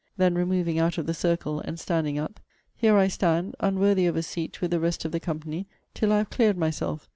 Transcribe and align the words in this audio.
Then 0.17 0.33
removing 0.33 0.79
out 0.79 0.97
of 0.97 1.05
the 1.05 1.13
circle, 1.13 1.59
and 1.59 1.79
standing 1.79 2.17
up, 2.17 2.39
Here 2.73 2.97
I 2.97 3.07
stand, 3.07 3.55
unworthy 3.59 4.07
of 4.07 4.15
a 4.15 4.23
seat 4.23 4.59
with 4.59 4.71
the 4.71 4.79
rest 4.79 5.05
of 5.05 5.11
the 5.11 5.19
company, 5.19 5.67
till 5.93 6.11
I 6.11 6.17
have 6.17 6.31
cleared 6.31 6.57
myself. 6.57 7.07